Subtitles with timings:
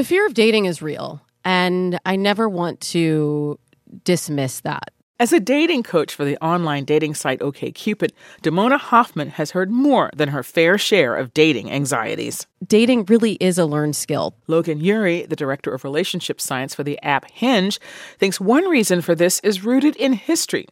[0.00, 3.58] The fear of dating is real, and I never want to
[4.02, 4.92] dismiss that.
[5.18, 10.08] As a dating coach for the online dating site OkCupid, Damona Hoffman has heard more
[10.16, 12.46] than her fair share of dating anxieties.
[12.66, 14.34] Dating really is a learned skill.
[14.46, 17.78] Logan Ury, the director of relationship science for the app Hinge,
[18.18, 20.66] thinks one reason for this is rooted in history.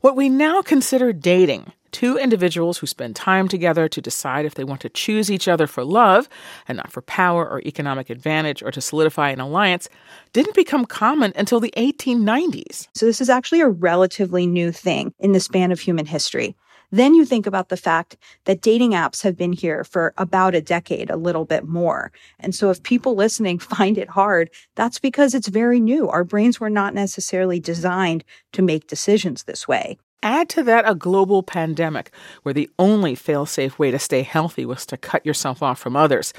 [0.00, 4.64] What we now consider dating Two individuals who spend time together to decide if they
[4.64, 6.28] want to choose each other for love
[6.68, 9.88] and not for power or economic advantage or to solidify an alliance
[10.32, 12.88] didn't become common until the 1890s.
[12.94, 16.54] So, this is actually a relatively new thing in the span of human history.
[16.92, 20.60] Then you think about the fact that dating apps have been here for about a
[20.60, 22.10] decade, a little bit more.
[22.40, 26.08] And so if people listening find it hard, that's because it's very new.
[26.08, 29.98] Our brains were not necessarily designed to make decisions this way.
[30.22, 32.10] Add to that a global pandemic
[32.42, 35.96] where the only fail safe way to stay healthy was to cut yourself off from
[35.96, 36.34] others.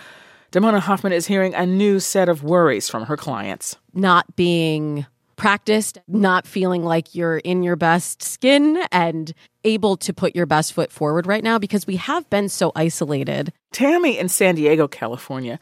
[0.51, 3.77] Damona Hoffman is hearing a new set of worries from her clients.
[3.93, 10.35] Not being practiced, not feeling like you're in your best skin and able to put
[10.35, 13.51] your best foot forward right now because we have been so isolated.
[13.71, 15.57] Tammy in San Diego, California,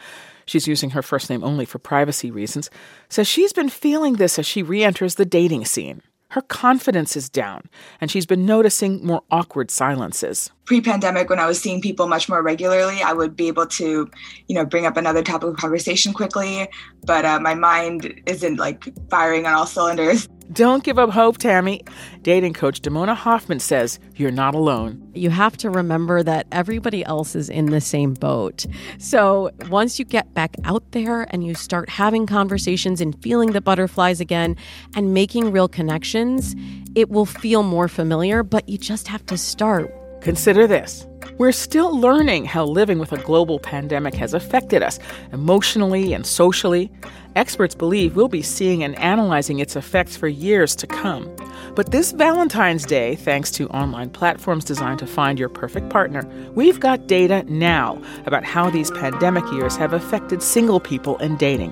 [0.45, 2.69] she's using her first name only for privacy reasons,
[3.07, 7.27] says she's been feeling this as she re enters the dating scene her confidence is
[7.27, 7.63] down,
[7.99, 10.51] and she's been noticing more awkward silences.
[10.65, 14.09] Pre pandemic, when I was seeing people much more regularly, I would be able to,
[14.47, 16.67] you know, bring up another topic of conversation quickly,
[17.03, 20.29] but uh, my mind isn't like firing on all cylinders.
[20.51, 21.83] Don't give up hope, Tammy.
[22.23, 25.11] Dating coach Damona Hoffman says you're not alone.
[25.13, 28.65] You have to remember that everybody else is in the same boat.
[28.97, 33.61] So once you get back out there and you start having conversations and feeling the
[33.61, 34.55] butterflies again
[34.95, 36.55] and making real connections,
[36.95, 39.93] it will feel more familiar, but you just have to start.
[40.21, 41.05] Consider this.
[41.39, 44.99] We're still learning how living with a global pandemic has affected us
[45.31, 46.91] emotionally and socially.
[47.37, 51.33] Experts believe we'll be seeing and analyzing its effects for years to come.
[51.75, 56.81] But this Valentine's Day, thanks to online platforms designed to find your perfect partner, we've
[56.81, 61.71] got data now about how these pandemic years have affected single people in dating.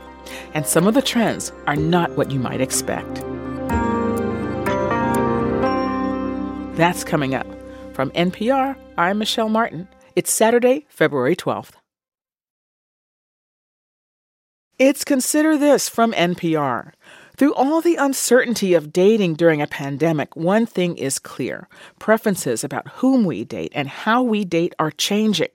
[0.54, 3.16] And some of the trends are not what you might expect.
[6.78, 7.57] That's coming up.
[7.98, 9.88] From NPR, I'm Michelle Martin.
[10.16, 11.72] It's Saturday, February 12th.
[14.78, 16.92] It's Consider This from NPR.
[17.38, 22.88] Through all the uncertainty of dating during a pandemic, one thing is clear preferences about
[22.88, 25.50] whom we date and how we date are changing.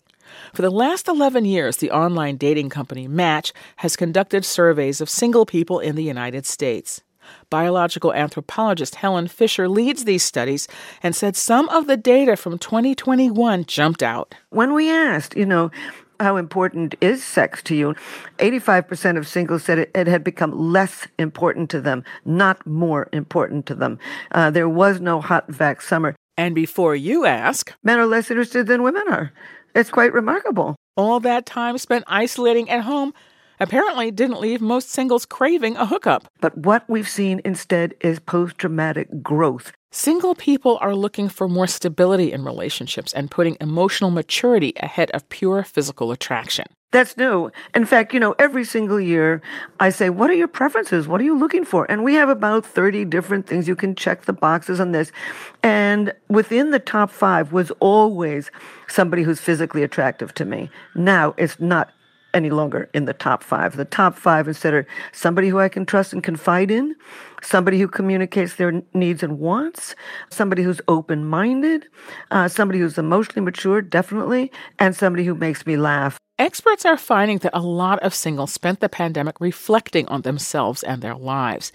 [0.52, 5.46] For the last 11 years, the online dating company Match has conducted surveys of single
[5.46, 7.02] people in the United States.
[7.50, 10.68] Biological anthropologist Helen Fisher leads these studies
[11.02, 14.34] and said some of the data from 2021 jumped out.
[14.50, 15.70] When we asked, you know,
[16.20, 17.94] how important is sex to you?
[18.38, 23.66] 85% of singles said it, it, had become less important to them, not more important
[23.66, 23.98] to them.
[24.30, 26.14] Uh, there was no hot vax summer.
[26.36, 29.32] And before you ask, men are less interested than women are.
[29.74, 30.76] It's quite remarkable.
[30.96, 33.12] All that time spent isolating at home
[33.62, 36.28] apparently didn't leave most singles craving a hookup.
[36.40, 39.72] But what we've seen instead is post traumatic growth.
[39.92, 45.28] Single people are looking for more stability in relationships and putting emotional maturity ahead of
[45.28, 46.66] pure physical attraction.
[46.90, 47.50] That's new.
[47.74, 49.40] In fact, you know, every single year
[49.80, 51.06] I say, What are your preferences?
[51.06, 51.90] What are you looking for?
[51.90, 53.68] And we have about 30 different things.
[53.68, 55.12] You can check the boxes on this.
[55.62, 58.50] And within the top five was always
[58.88, 60.68] somebody who's physically attractive to me.
[60.94, 61.92] Now it's not
[62.34, 63.76] any longer in the top five.
[63.76, 66.96] The top five instead are somebody who I can trust and confide in,
[67.42, 69.94] somebody who communicates their needs and wants,
[70.30, 71.86] somebody who's open minded,
[72.30, 76.18] uh, somebody who's emotionally mature, definitely, and somebody who makes me laugh.
[76.38, 81.02] Experts are finding that a lot of singles spent the pandemic reflecting on themselves and
[81.02, 81.70] their lives.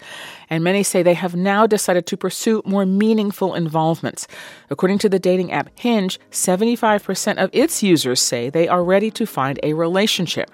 [0.50, 4.26] And many say they have now decided to pursue more meaningful involvements.
[4.68, 9.26] According to the dating app Hinge, 75% of its users say they are ready to
[9.26, 10.50] find a relationship.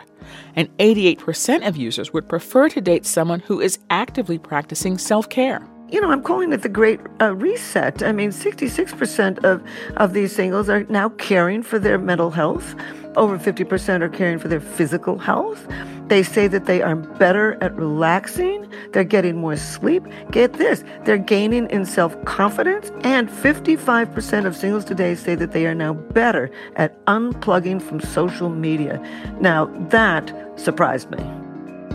[0.54, 5.68] And 88% of users would prefer to date someone who is actively practicing self care
[5.94, 8.02] you know, I'm calling it the great uh, reset.
[8.02, 9.62] I mean, 66% of,
[9.96, 12.74] of these singles are now caring for their mental health.
[13.16, 15.68] Over 50% are caring for their physical health.
[16.08, 18.68] They say that they are better at relaxing.
[18.92, 20.04] They're getting more sleep.
[20.32, 22.90] Get this, they're gaining in self confidence.
[23.02, 28.50] And 55% of singles today say that they are now better at unplugging from social
[28.50, 29.00] media.
[29.40, 31.43] Now, that surprised me.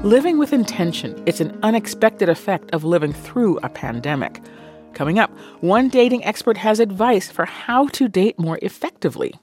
[0.04, 4.42] Living with intention is an unexpected effect of living through a pandemic.
[4.94, 5.30] Coming up,
[5.60, 9.34] one dating expert has advice for how to date more effectively.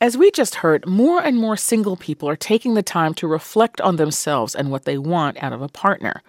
[0.00, 3.80] As we just heard, more and more single people are taking the time to reflect
[3.80, 6.22] on themselves and what they want out of a partner.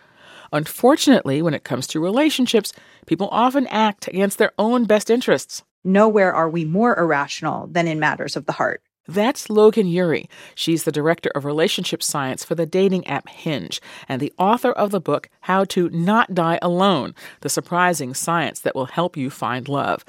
[0.54, 2.72] Unfortunately, when it comes to relationships,
[3.08, 5.64] people often act against their own best interests.
[5.84, 8.84] Nowhere are we more irrational than in matters of the heart.
[9.08, 10.28] That's Logan Ury.
[10.56, 13.80] She's the director of relationship science for the dating app Hinge
[14.10, 18.76] and the author of the book How to Not Die Alone The Surprising Science That
[18.76, 20.04] Will Help You Find Love.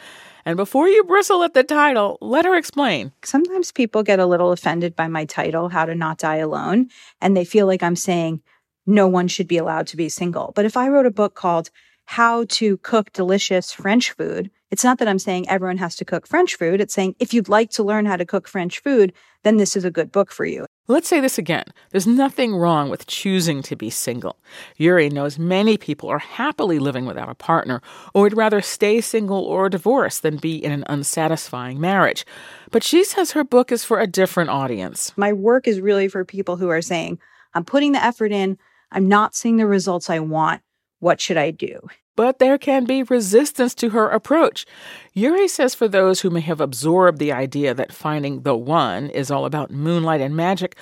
[0.47, 3.13] And before you bristle at the title, let her explain.
[3.23, 6.89] Sometimes people get a little offended by my title, How to Not Die Alone,
[7.21, 8.41] and they feel like I'm saying
[8.87, 10.53] no one should be allowed to be single.
[10.55, 11.71] But if I wrote a book called
[12.07, 16.27] How to Cook Delicious French Food, it's not that I'm saying everyone has to cook
[16.27, 16.81] French food.
[16.81, 19.13] It's saying if you'd like to learn how to cook French food,
[19.43, 20.67] then this is a good book for you.
[20.89, 21.65] Let's say this again.
[21.91, 24.39] There's nothing wrong with choosing to be single.
[24.77, 27.83] Ury knows many people are happily living without a partner
[28.15, 32.25] or would rather stay single or divorced than be in an unsatisfying marriage.
[32.71, 35.13] But she says her book is for a different audience.
[35.17, 37.19] My work is really for people who are saying,
[37.53, 38.59] I'm putting the effort in,
[38.93, 40.63] I'm not seeing the results I want.
[41.01, 41.89] What should I do?
[42.17, 44.67] but there can be resistance to her approach.
[45.13, 49.31] Ury says for those who may have absorbed the idea that finding the one is
[49.31, 50.77] all about moonlight and magic,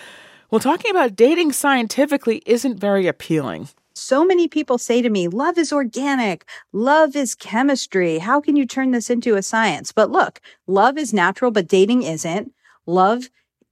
[0.50, 3.68] well, talking about dating scientifically isn't very appealing.
[3.96, 6.44] So many people say to me, love is organic.
[6.72, 8.18] Love is chemistry.
[8.18, 9.92] How can you turn this into a science?
[9.92, 12.52] But look, love is natural, but dating isn't.
[12.86, 13.30] Love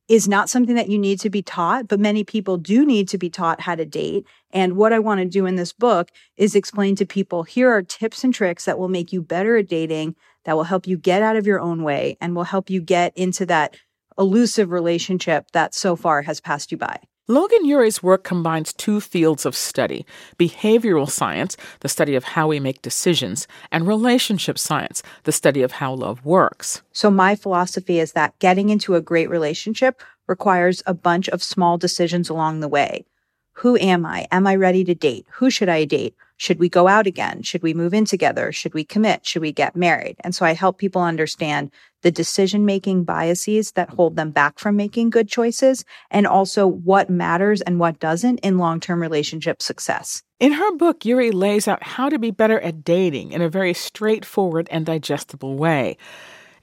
[0.08, 3.18] is not something that you need to be taught, but many people do need to
[3.18, 4.26] be taught how to date.
[4.50, 7.82] And what I want to do in this book is explain to people here are
[7.82, 11.22] tips and tricks that will make you better at dating, that will help you get
[11.22, 13.76] out of your own way, and will help you get into that
[14.18, 16.98] elusive relationship that so far has passed you by.
[17.28, 20.04] Logan Ury's work combines two fields of study
[20.40, 25.70] behavioral science, the study of how we make decisions, and relationship science, the study of
[25.70, 26.82] how love works.
[26.90, 31.78] So, my philosophy is that getting into a great relationship requires a bunch of small
[31.78, 33.04] decisions along the way.
[33.52, 34.26] Who am I?
[34.32, 35.24] Am I ready to date?
[35.34, 36.16] Who should I date?
[36.38, 37.42] Should we go out again?
[37.42, 38.50] Should we move in together?
[38.50, 39.24] Should we commit?
[39.24, 40.16] Should we get married?
[40.20, 41.70] And so I help people understand
[42.02, 47.08] the decision making biases that hold them back from making good choices and also what
[47.08, 50.22] matters and what doesn't in long term relationship success.
[50.38, 53.72] In her book, Ury lays out how to be better at dating in a very
[53.72, 55.96] straightforward and digestible way.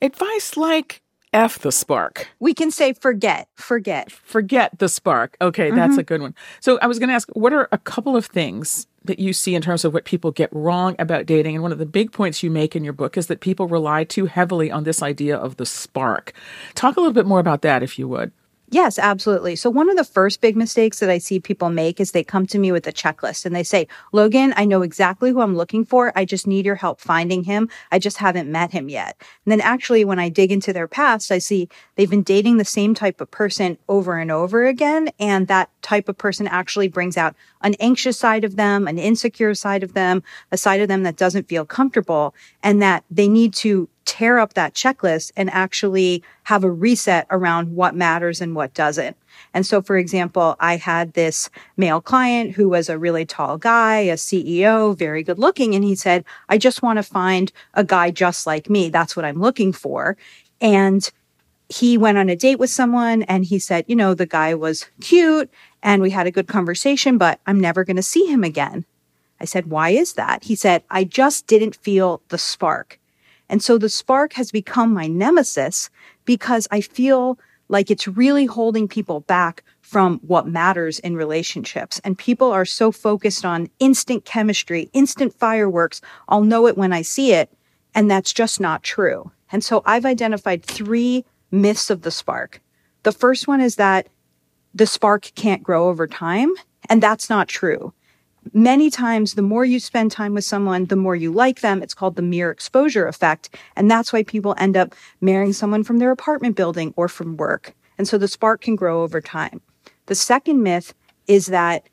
[0.01, 1.01] Advice like
[1.31, 2.27] F the spark.
[2.39, 4.11] We can say forget, forget.
[4.11, 5.37] Forget the spark.
[5.41, 5.99] Okay, that's mm-hmm.
[5.99, 6.35] a good one.
[6.59, 9.55] So I was going to ask, what are a couple of things that you see
[9.55, 11.55] in terms of what people get wrong about dating?
[11.55, 14.03] And one of the big points you make in your book is that people rely
[14.03, 16.33] too heavily on this idea of the spark.
[16.75, 18.31] Talk a little bit more about that, if you would.
[18.71, 19.55] Yes, absolutely.
[19.55, 22.45] So one of the first big mistakes that I see people make is they come
[22.47, 25.83] to me with a checklist and they say, Logan, I know exactly who I'm looking
[25.83, 26.13] for.
[26.15, 27.67] I just need your help finding him.
[27.91, 29.19] I just haven't met him yet.
[29.43, 32.65] And then actually, when I dig into their past, I see they've been dating the
[32.65, 35.09] same type of person over and over again.
[35.19, 39.53] And that type of person actually brings out an anxious side of them, an insecure
[39.53, 42.33] side of them, a side of them that doesn't feel comfortable
[42.63, 47.75] and that they need to tear up that checklist and actually have a reset around
[47.75, 49.15] what matters and what doesn't.
[49.53, 53.99] And so, for example, I had this male client who was a really tall guy,
[53.99, 55.75] a CEO, very good looking.
[55.75, 58.89] And he said, I just want to find a guy just like me.
[58.89, 60.17] That's what I'm looking for.
[60.59, 61.09] And
[61.69, 64.87] he went on a date with someone and he said, you know, the guy was
[65.01, 68.85] cute and we had a good conversation, but I'm never going to see him again.
[69.39, 70.43] I said, why is that?
[70.43, 72.99] He said, I just didn't feel the spark.
[73.49, 75.89] And so the spark has become my nemesis
[76.25, 77.39] because I feel
[77.69, 81.99] like it's really holding people back from what matters in relationships.
[82.03, 86.01] And people are so focused on instant chemistry, instant fireworks.
[86.27, 87.51] I'll know it when I see it.
[87.95, 89.31] And that's just not true.
[89.51, 92.61] And so I've identified three myths of the spark.
[93.03, 94.07] The first one is that
[94.73, 96.53] the spark can't grow over time.
[96.89, 97.93] And that's not true
[98.53, 101.81] many times the more you spend time with someone, the more you like them.
[101.81, 103.55] It's called the mere exposure effect.
[103.75, 107.73] And that's why people end up marrying someone from their apartment building or from work.
[107.97, 109.61] And so the spark can grow over time.
[110.05, 110.93] The second myth
[111.27, 111.87] is that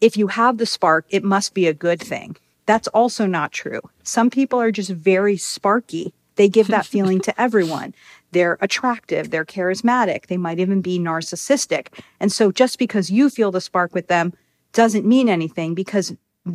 [0.00, 2.36] if you have the spark, it must be a good thing.
[2.66, 3.80] That's also not true.
[4.02, 6.14] Some people are just very sparky.
[6.36, 7.94] They give that feeling to everyone.
[8.32, 9.30] They're attractive.
[9.30, 10.26] They're charismatic.
[10.26, 11.88] They might even be narcissistic.
[12.20, 14.32] And so just because you feel the spark with them
[14.72, 16.14] doesn't mean anything because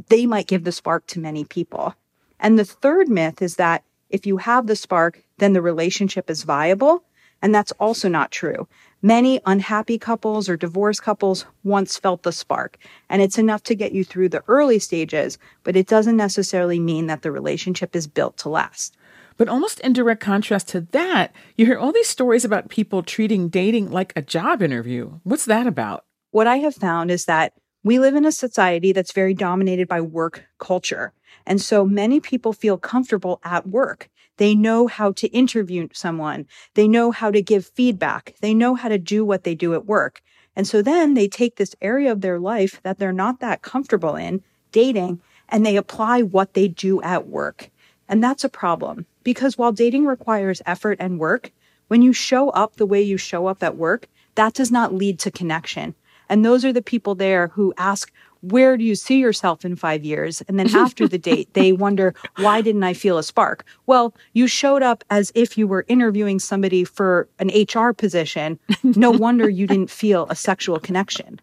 [0.09, 1.95] they might give the spark to many people.
[2.39, 6.43] And the third myth is that if you have the spark, then the relationship is
[6.43, 7.03] viable.
[7.41, 8.67] And that's also not true.
[9.01, 12.77] Many unhappy couples or divorced couples once felt the spark,
[13.09, 17.07] and it's enough to get you through the early stages, but it doesn't necessarily mean
[17.07, 18.95] that the relationship is built to last.
[19.41, 23.49] But almost in direct contrast to that, you hear all these stories about people treating
[23.49, 25.13] dating like a job interview.
[25.23, 26.05] What's that about?
[26.29, 29.99] What I have found is that we live in a society that's very dominated by
[29.99, 31.11] work culture.
[31.47, 34.11] And so many people feel comfortable at work.
[34.37, 36.45] They know how to interview someone.
[36.75, 38.35] They know how to give feedback.
[38.41, 40.21] They know how to do what they do at work.
[40.55, 44.15] And so then they take this area of their life that they're not that comfortable
[44.15, 45.19] in, dating,
[45.49, 47.70] and they apply what they do at work.
[48.11, 51.51] And that's a problem because while dating requires effort and work,
[51.87, 55.17] when you show up the way you show up at work, that does not lead
[55.19, 55.95] to connection.
[56.29, 60.03] And those are the people there who ask, where do you see yourself in five
[60.03, 60.41] years?
[60.47, 63.65] And then after the date, they wonder, why didn't I feel a spark?
[63.85, 68.59] Well, you showed up as if you were interviewing somebody for an HR position.
[68.83, 71.39] No wonder you didn't feel a sexual connection.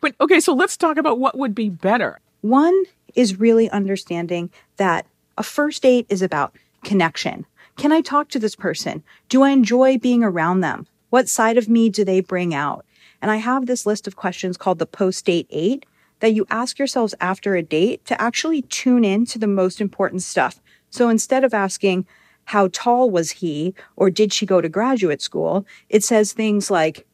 [0.00, 2.20] But okay, so let's talk about what would be better.
[2.40, 2.84] One
[3.14, 5.06] is really understanding that
[5.38, 6.54] a first date is about
[6.84, 7.46] connection.
[7.76, 9.04] Can I talk to this person?
[9.28, 10.86] Do I enjoy being around them?
[11.10, 12.84] What side of me do they bring out?
[13.22, 15.86] And I have this list of questions called the post date eight
[16.18, 20.22] that you ask yourselves after a date to actually tune in to the most important
[20.22, 20.60] stuff.
[20.90, 22.04] So instead of asking,
[22.46, 25.64] how tall was he or did she go to graduate school?
[25.88, 27.06] It says things like,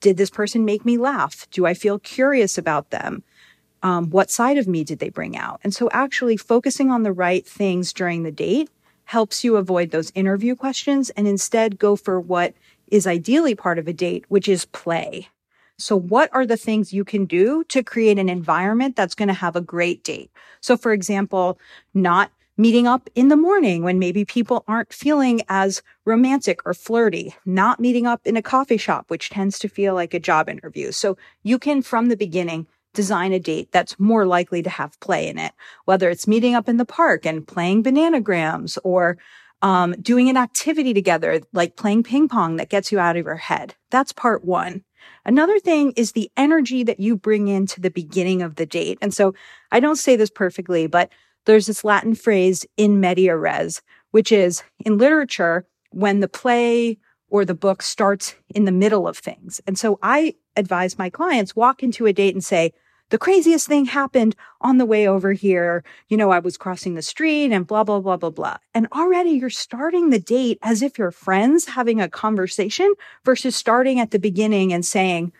[0.00, 1.46] did this person make me laugh?
[1.50, 3.24] Do I feel curious about them?
[3.82, 5.60] Um, what side of me did they bring out?
[5.62, 8.70] And so actually focusing on the right things during the date
[9.04, 12.54] helps you avoid those interview questions and instead go for what
[12.88, 15.28] is ideally part of a date, which is play.
[15.78, 19.34] So what are the things you can do to create an environment that's going to
[19.34, 20.30] have a great date?
[20.60, 21.58] So for example,
[21.94, 27.34] not meeting up in the morning when maybe people aren't feeling as romantic or flirty,
[27.46, 30.90] not meeting up in a coffee shop, which tends to feel like a job interview.
[30.90, 35.28] So you can from the beginning design a date that's more likely to have play
[35.28, 35.52] in it,
[35.84, 39.18] whether it's meeting up in the park and playing bananagrams or
[39.62, 43.36] um, doing an activity together, like playing ping pong that gets you out of your
[43.36, 43.74] head.
[43.90, 44.84] That's part one.
[45.24, 48.98] Another thing is the energy that you bring into the beginning of the date.
[49.00, 49.34] And so
[49.72, 51.10] I don't say this perfectly, but
[51.44, 56.98] there's this Latin phrase in media res, which is in literature, when the play
[57.30, 59.60] or the book starts in the middle of things.
[59.66, 62.72] And so I advise my clients walk into a date and say,
[63.10, 65.82] the craziest thing happened on the way over here.
[66.08, 68.58] You know, I was crossing the street and blah, blah, blah, blah, blah.
[68.74, 72.92] And already you're starting the date as if you're friends having a conversation
[73.24, 75.32] versus starting at the beginning and saying,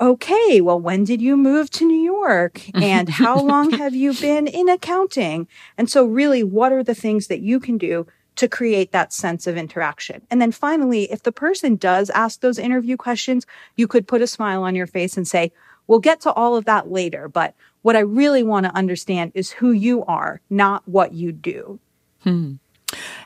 [0.00, 2.62] okay, well, when did you move to New York?
[2.74, 5.46] And how long have you been in accounting?
[5.76, 8.06] And so really, what are the things that you can do
[8.36, 10.22] to create that sense of interaction?
[10.30, 13.46] And then finally, if the person does ask those interview questions,
[13.76, 15.52] you could put a smile on your face and say,
[15.86, 19.50] We'll get to all of that later, but what I really want to understand is
[19.50, 21.80] who you are, not what you do.
[22.22, 22.54] Hmm.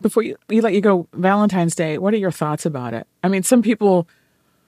[0.01, 3.07] Before you, you let you go, Valentine's Day, what are your thoughts about it?
[3.23, 4.09] I mean, some people,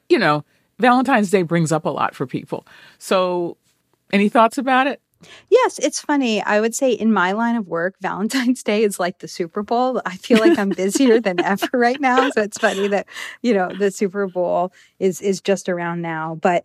[0.09, 0.45] you know,
[0.79, 2.67] Valentine's Day brings up a lot for people.
[2.99, 3.57] So,
[4.13, 5.01] any thoughts about it?
[5.51, 6.43] Yes, it's funny.
[6.43, 10.01] I would say in my line of work, Valentine's Day is like the Super Bowl.
[10.05, 12.31] I feel like I'm busier than ever right now.
[12.31, 13.07] So it's funny that,
[13.43, 16.39] you know, the Super Bowl is is just around now.
[16.41, 16.65] But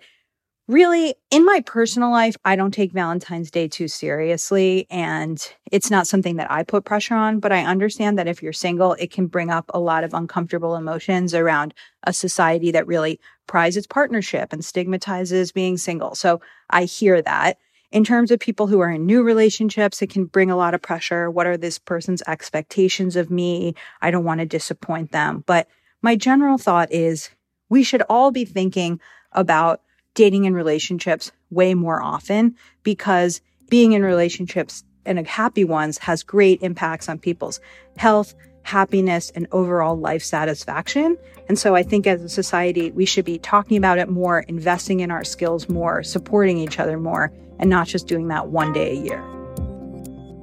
[0.67, 4.88] really, in my personal life, I don't take Valentine's Day too seriously.
[4.89, 7.39] And it's not something that I put pressure on.
[7.39, 10.75] But I understand that if you're single, it can bring up a lot of uncomfortable
[10.75, 16.15] emotions around a society that really prizes partnership and stigmatizes being single.
[16.15, 17.58] So I hear that.
[17.91, 20.81] In terms of people who are in new relationships, it can bring a lot of
[20.81, 21.29] pressure.
[21.29, 23.75] What are this person's expectations of me?
[24.01, 25.43] I don't want to disappoint them.
[25.45, 25.67] But
[26.01, 27.29] my general thought is
[27.69, 29.00] we should all be thinking
[29.33, 29.81] about
[30.13, 36.62] dating and relationships way more often because being in relationships and happy ones has great
[36.62, 37.60] impacts on people's
[37.98, 41.18] health, happiness, and overall life satisfaction.
[41.48, 45.01] And so I think as a society, we should be talking about it more, investing
[45.01, 48.91] in our skills more, supporting each other more, and not just doing that one day
[48.91, 49.24] a year.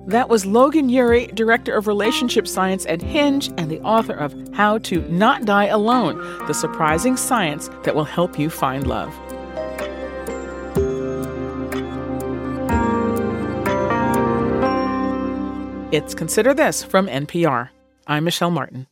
[0.08, 4.78] That was Logan Ury, Director of Relationship Science at Hinge and the author of How
[4.78, 9.14] to Not Die Alone The Surprising Science That Will Help You Find Love.
[15.92, 17.68] It's Consider This from NPR.
[18.10, 18.86] I'm Michelle Martin.